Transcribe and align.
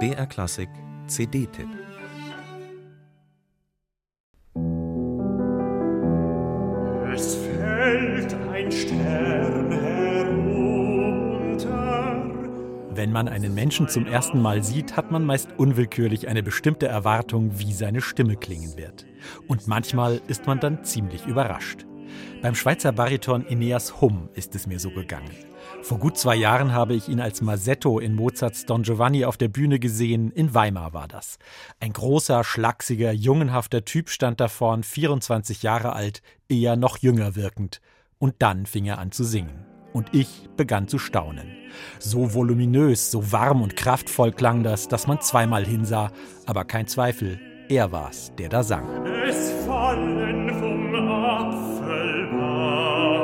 BR 0.00 0.26
Klassik 0.26 0.68
CD-Tipp 1.06 1.68
Es 7.12 7.36
fällt 7.36 8.34
ein 8.50 8.72
Stern 8.72 9.70
herunter. 9.70 10.74
Wenn 12.90 13.12
man 13.12 13.28
einen 13.28 13.54
Menschen 13.54 13.86
zum 13.88 14.06
ersten 14.06 14.42
Mal 14.42 14.64
sieht, 14.64 14.96
hat 14.96 15.12
man 15.12 15.24
meist 15.24 15.50
unwillkürlich 15.56 16.26
eine 16.26 16.42
bestimmte 16.42 16.88
Erwartung, 16.88 17.60
wie 17.60 17.72
seine 17.72 18.00
Stimme 18.00 18.34
klingen 18.34 18.76
wird. 18.76 19.06
Und 19.46 19.68
manchmal 19.68 20.20
ist 20.26 20.48
man 20.48 20.58
dann 20.58 20.82
ziemlich 20.82 21.26
überrascht. 21.26 21.86
Beim 22.42 22.56
Schweizer 22.56 22.90
Bariton 22.90 23.46
Eneas 23.46 24.00
Humm 24.00 24.28
ist 24.34 24.56
es 24.56 24.66
mir 24.66 24.80
so 24.80 24.90
gegangen. 24.90 25.30
Vor 25.84 25.98
gut 25.98 26.16
zwei 26.16 26.34
Jahren 26.34 26.72
habe 26.72 26.94
ich 26.94 27.10
ihn 27.10 27.20
als 27.20 27.42
Masetto 27.42 27.98
in 27.98 28.14
Mozarts 28.14 28.64
Don 28.64 28.84
Giovanni 28.84 29.26
auf 29.26 29.36
der 29.36 29.48
Bühne 29.48 29.78
gesehen. 29.78 30.30
In 30.30 30.54
Weimar 30.54 30.94
war 30.94 31.08
das. 31.08 31.38
Ein 31.78 31.92
großer, 31.92 32.42
schlachsiger, 32.42 33.12
jungenhafter 33.12 33.84
Typ 33.84 34.08
stand 34.08 34.40
da 34.40 34.48
vorn, 34.48 34.82
24 34.82 35.62
Jahre 35.62 35.92
alt, 35.92 36.22
eher 36.48 36.76
noch 36.76 36.96
jünger 36.96 37.36
wirkend. 37.36 37.82
Und 38.18 38.36
dann 38.38 38.64
fing 38.64 38.86
er 38.86 38.98
an 38.98 39.12
zu 39.12 39.24
singen. 39.24 39.66
Und 39.92 40.14
ich 40.14 40.48
begann 40.56 40.88
zu 40.88 40.98
staunen. 40.98 41.54
So 41.98 42.32
voluminös, 42.32 43.10
so 43.10 43.30
warm 43.30 43.60
und 43.60 43.76
kraftvoll 43.76 44.32
klang 44.32 44.62
das, 44.62 44.88
dass 44.88 45.06
man 45.06 45.20
zweimal 45.20 45.66
hinsah. 45.66 46.12
Aber 46.46 46.64
kein 46.64 46.86
Zweifel, 46.86 47.38
er 47.68 47.92
war's, 47.92 48.32
der 48.38 48.48
da 48.48 48.62
sang. 48.62 49.04
Es 49.04 49.52
fallen 49.66 50.48
vom 50.48 51.10
Apfelbaume. 51.10 53.23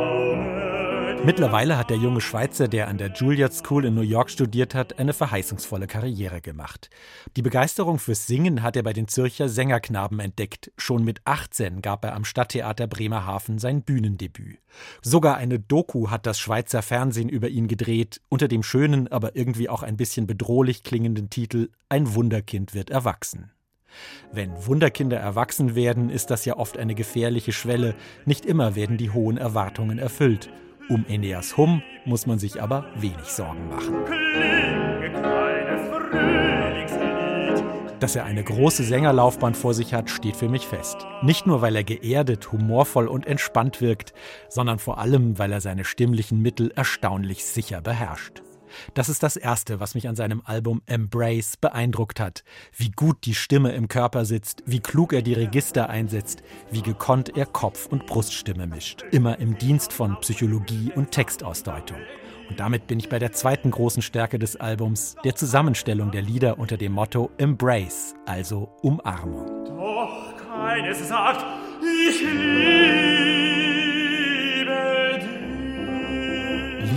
Mittlerweile 1.23 1.77
hat 1.77 1.91
der 1.91 1.99
junge 1.99 2.23
Schweizer, 2.23 2.67
der 2.67 2.89
an 2.89 2.97
der 2.97 3.13
Juilliard 3.13 3.53
School 3.53 3.85
in 3.85 3.95
New 3.95 4.01
York 4.01 4.31
studiert 4.31 4.75
hat, 4.75 4.99
eine 4.99 5.13
verheißungsvolle 5.13 5.87
Karriere 5.87 6.41
gemacht. 6.41 6.89
Die 7.37 7.43
Begeisterung 7.43 7.99
fürs 7.99 8.27
Singen 8.27 8.63
hat 8.63 8.75
er 8.75 8.83
bei 8.83 8.95
den 8.95 9.07
Zürcher 9.07 9.51
Sängerknaben 9.51 10.19
entdeckt. 10.19 10.73
Schon 10.79 11.05
mit 11.05 11.21
18 11.27 11.83
gab 11.83 12.07
er 12.07 12.15
am 12.15 12.25
Stadttheater 12.25 12.87
Bremerhaven 12.87 13.59
sein 13.59 13.83
Bühnendebüt. 13.83 14.61
Sogar 15.03 15.37
eine 15.37 15.61
Doku 15.61 16.09
hat 16.09 16.25
das 16.25 16.39
Schweizer 16.39 16.81
Fernsehen 16.81 17.29
über 17.29 17.49
ihn 17.49 17.69
gedreht, 17.69 18.23
unter 18.31 18.49
dem 18.49 18.63
schönen, 18.63 19.07
aber 19.09 19.37
irgendwie 19.37 19.69
auch 19.69 19.83
ein 19.83 19.99
bisschen 19.99 20.27
bedrohlich 20.27 20.85
klingenden 20.85 21.29
Titel 21.29 21.69
Ein 21.91 22.15
Wunderkind 22.15 22.73
wird 22.73 22.89
erwachsen. 22.89 23.51
Wenn 24.33 24.53
Wunderkinder 24.67 25.19
erwachsen 25.19 25.75
werden, 25.75 26.09
ist 26.09 26.31
das 26.31 26.47
ja 26.47 26.57
oft 26.57 26.79
eine 26.79 26.95
gefährliche 26.95 27.53
Schwelle. 27.53 27.95
Nicht 28.25 28.47
immer 28.47 28.75
werden 28.75 28.97
die 28.97 29.11
hohen 29.11 29.37
Erwartungen 29.37 29.99
erfüllt. 29.99 30.49
Um 30.91 31.07
Eneas 31.07 31.57
Humm 31.57 31.85
muss 32.05 32.27
man 32.27 32.41
sich 32.41 32.61
aber 32.61 32.85
wenig 32.97 33.27
Sorgen 33.27 33.69
machen. 33.69 33.95
Dass 38.01 38.17
er 38.17 38.25
eine 38.25 38.43
große 38.43 38.83
Sängerlaufbahn 38.83 39.55
vor 39.55 39.73
sich 39.73 39.95
hat, 39.95 40.11
steht 40.11 40.35
für 40.35 40.49
mich 40.49 40.67
fest. 40.67 41.07
Nicht 41.23 41.47
nur, 41.47 41.63
weil 41.63 41.77
er 41.77 41.85
geerdet, 41.85 42.51
humorvoll 42.51 43.07
und 43.07 43.25
entspannt 43.25 43.81
wirkt, 43.81 44.15
sondern 44.49 44.81
vor 44.81 44.99
allem, 44.99 45.39
weil 45.39 45.53
er 45.53 45.61
seine 45.61 45.85
stimmlichen 45.85 46.43
Mittel 46.43 46.73
erstaunlich 46.75 47.45
sicher 47.45 47.81
beherrscht. 47.81 48.43
Das 48.95 49.09
ist 49.09 49.23
das 49.23 49.37
Erste, 49.37 49.81
was 49.81 49.95
mich 49.95 50.09
an 50.09 50.17
seinem 50.17 50.43
Album 50.45 50.83
Embrace 50.87 51.57
beeindruckt 51.57 52.21
hat. 52.21 52.45
Wie 52.77 52.91
gut 52.91 53.25
die 53.25 53.35
Stimme 53.35 53.73
im 53.73 53.89
Körper 53.89 54.25
sitzt, 54.25 54.63
wie 54.67 54.81
klug 54.81 55.13
er 55.13 55.23
die 55.23 55.35
Register 55.35 55.89
einsetzt, 55.89 56.43
wie 56.71 56.83
gekonnt 56.83 57.37
er 57.37 57.47
Kopf- 57.47 57.87
und 57.87 58.07
Bruststimme 58.07 58.67
mischt. 58.67 59.05
Immer 59.11 59.39
im 59.39 59.59
Dienst 59.59 59.93
von 59.93 60.19
Psychologie 60.21 60.93
und 60.95 61.11
Textausdeutung. 61.11 61.99
Und 62.49 62.59
damit 62.59 62.89
bin 62.89 62.99
ich 62.99 63.09
bei 63.09 63.21
der 63.21 63.31
zweiten 63.31 63.71
großen 63.71 64.03
Stärke 64.03 64.39
des 64.39 64.57
Albums, 64.57 65.15
der 65.25 65.37
Zusammenstellung 65.37 66.11
der 66.11 66.23
Lieder 66.23 66.59
unter 66.59 66.77
dem 66.77 66.93
Motto 66.93 67.31
Embrace, 67.39 68.17
also 68.27 68.71
Umarmung. 68.83 69.65
Doch 69.67 70.37
keines 70.37 71.09
sagt, 71.09 71.45
ich 71.81 72.21
liebe 72.23 73.30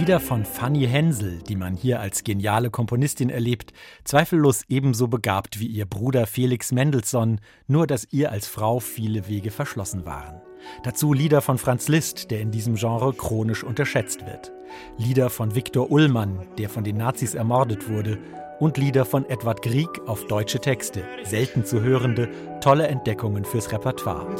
Lieder 0.03 0.19
von 0.19 0.43
Fanny 0.43 0.85
Hensel, 0.85 1.39
die 1.47 1.55
man 1.55 1.77
hier 1.77 2.01
als 2.01 2.25
geniale 2.25 2.69
Komponistin 2.69 3.29
erlebt, 3.29 3.71
zweifellos 4.03 4.63
ebenso 4.67 5.07
begabt 5.07 5.61
wie 5.61 5.67
ihr 5.67 5.85
Bruder 5.85 6.27
Felix 6.27 6.73
Mendelssohn, 6.73 7.39
nur 7.67 7.87
dass 7.87 8.09
ihr 8.11 8.29
als 8.29 8.45
Frau 8.45 8.81
viele 8.81 9.29
Wege 9.29 9.49
verschlossen 9.49 10.05
waren. 10.05 10.41
Dazu 10.83 11.13
Lieder 11.13 11.39
von 11.39 11.57
Franz 11.57 11.87
Liszt, 11.87 12.31
der 12.31 12.41
in 12.41 12.51
diesem 12.51 12.75
Genre 12.75 13.13
chronisch 13.13 13.63
unterschätzt 13.63 14.25
wird. 14.25 14.51
Lieder 14.97 15.29
von 15.29 15.55
Viktor 15.55 15.89
Ullmann, 15.89 16.47
der 16.57 16.67
von 16.67 16.83
den 16.83 16.97
Nazis 16.97 17.33
ermordet 17.33 17.87
wurde. 17.87 18.19
Und 18.59 18.77
Lieder 18.77 19.05
von 19.05 19.25
Edward 19.29 19.61
Grieg 19.61 19.87
auf 20.05 20.27
deutsche 20.27 20.59
Texte, 20.59 21.05
selten 21.23 21.63
zu 21.63 21.79
hörende, 21.79 22.29
tolle 22.59 22.87
Entdeckungen 22.87 23.45
fürs 23.45 23.71
Repertoire. 23.71 24.35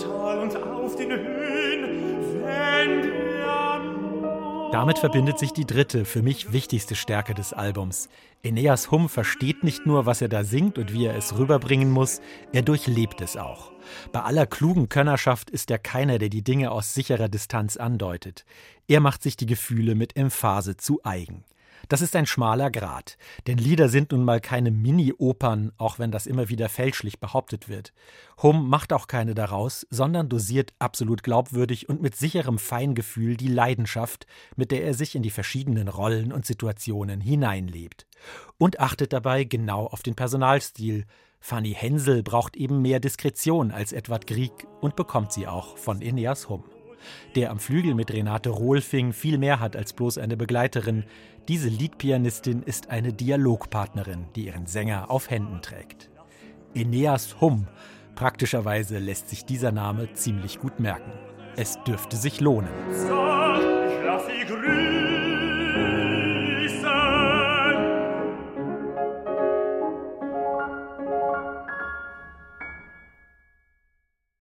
Damit 4.74 4.98
verbindet 4.98 5.38
sich 5.38 5.54
die 5.54 5.68
dritte, 5.68 6.04
für 6.04 6.24
mich 6.24 6.52
wichtigste 6.52 6.96
Stärke 6.96 7.36
des 7.36 7.54
Albums. 7.54 8.10
Eneas 8.42 8.90
Humm 8.90 9.08
versteht 9.08 9.64
nicht 9.64 9.86
nur, 9.86 10.08
was 10.08 10.20
er 10.20 10.30
da 10.30 10.44
singt 10.44 10.80
und 10.80 10.92
wie 10.92 11.06
er 11.06 11.16
es 11.16 11.38
rüberbringen 11.38 11.92
muss, 11.92 12.22
er 12.54 12.64
durchlebt 12.64 13.22
es 13.22 13.38
auch. 13.38 13.72
Bei 14.12 14.24
aller 14.24 14.48
klugen 14.48 14.90
Könnerschaft 14.90 15.52
ist 15.52 15.70
er 15.70 15.78
keiner, 15.78 16.18
der 16.18 16.30
die 16.30 16.42
Dinge 16.42 16.72
aus 16.72 16.96
sicherer 16.96 17.30
Distanz 17.30 17.78
andeutet. 17.78 18.46
Er 18.88 19.00
macht 19.00 19.22
sich 19.22 19.38
die 19.38 19.46
Gefühle 19.46 19.94
mit 19.94 20.18
Emphase 20.18 20.76
zu 20.76 21.02
eigen. 21.04 21.44
Das 21.90 22.02
ist 22.02 22.16
ein 22.16 22.26
schmaler 22.26 22.72
Grat, 22.72 23.18
denn 23.48 23.58
Lieder 23.58 23.90
sind 23.90 24.12
nun 24.12 24.24
mal 24.24 24.40
keine 24.40 24.72
Mini-Opern, 24.72 25.74
auch 25.78 26.00
wenn 26.00 26.12
das 26.12 26.26
immer 26.26 26.50
wieder 26.50 26.70
fälschlich 26.70 27.20
behauptet 27.20 27.68
wird. 27.68 27.94
Humm 28.42 28.70
macht 28.70 28.94
auch 28.94 29.08
keine 29.08 29.36
daraus, 29.36 29.86
sondern 29.90 30.30
dosiert 30.30 30.74
absolut 30.80 31.24
glaubwürdig 31.24 31.90
und 31.90 32.02
mit 32.02 32.16
sicherem 32.16 32.58
Feingefühl 32.58 33.36
die 33.36 33.48
Leidenschaft, 33.48 34.26
mit 34.56 34.72
der 34.72 34.84
er 34.84 34.94
sich 34.94 35.16
in 35.16 35.24
die 35.24 35.30
verschiedenen 35.30 35.88
Rollen 35.88 36.32
und 36.32 36.46
Situationen 36.46 37.20
hineinlebt. 37.20 38.08
Und 38.58 38.80
achtet 38.80 39.12
dabei 39.12 39.44
genau 39.44 39.86
auf 39.86 40.04
den 40.04 40.16
Personalstil. 40.16 41.06
Fanny 41.42 41.74
Hensel 41.74 42.24
braucht 42.24 42.56
eben 42.56 42.82
mehr 42.82 43.02
Diskretion 43.02 43.72
als 43.72 43.92
Edward 43.92 44.28
Grieg 44.28 44.54
und 44.80 44.96
bekommt 44.96 45.34
sie 45.34 45.48
auch 45.48 45.78
von 45.78 46.02
Eneas 46.02 46.48
Humm 46.48 46.64
der 47.36 47.52
am 47.52 47.60
Flügel 47.60 47.94
mit 47.94 48.12
Renate 48.12 48.50
Rohlfing 48.50 49.14
viel 49.14 49.38
mehr 49.38 49.60
hat 49.60 49.76
als 49.76 49.94
bloß 49.94 50.18
eine 50.18 50.38
Begleiterin. 50.38 51.04
Diese 51.48 51.70
Liedpianistin 51.70 52.64
ist 52.64 52.90
eine 52.90 53.14
Dialogpartnerin, 53.14 54.26
die 54.36 54.46
ihren 54.46 54.66
Sänger 54.66 55.12
auf 55.12 55.30
Händen 55.30 55.62
trägt. 55.62 56.10
Eneas 56.74 57.40
Humm. 57.42 57.68
Praktischerweise 58.16 59.00
lässt 59.00 59.30
sich 59.30 59.46
dieser 59.46 59.72
Name 59.72 60.14
ziemlich 60.14 60.60
gut 60.60 60.80
merken. 60.80 61.12
Es 61.56 61.78
dürfte 61.84 62.16
sich 62.16 62.40
lohnen. 62.42 62.70
Sag, 62.92 63.60
ich 63.60 64.06
lass 64.06 64.26
sie 64.28 64.46
grün. 64.46 66.23